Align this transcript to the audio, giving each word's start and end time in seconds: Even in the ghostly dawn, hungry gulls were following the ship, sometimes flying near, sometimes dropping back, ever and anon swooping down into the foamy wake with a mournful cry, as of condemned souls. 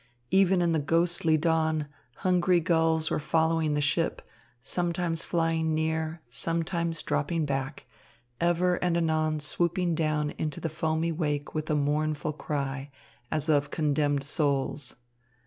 Even 0.31 0.63
in 0.63 0.71
the 0.71 0.79
ghostly 0.79 1.37
dawn, 1.37 1.87
hungry 2.25 2.59
gulls 2.59 3.11
were 3.11 3.19
following 3.19 3.75
the 3.75 3.81
ship, 3.81 4.23
sometimes 4.59 5.25
flying 5.25 5.75
near, 5.75 6.23
sometimes 6.27 7.03
dropping 7.03 7.45
back, 7.45 7.85
ever 8.39 8.77
and 8.77 8.97
anon 8.97 9.39
swooping 9.39 9.93
down 9.93 10.31
into 10.39 10.59
the 10.59 10.69
foamy 10.69 11.11
wake 11.11 11.53
with 11.53 11.69
a 11.69 11.75
mournful 11.75 12.33
cry, 12.33 12.89
as 13.31 13.47
of 13.47 13.69
condemned 13.69 14.23
souls. 14.23 14.95